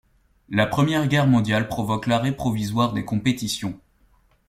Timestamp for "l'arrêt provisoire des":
2.07-3.05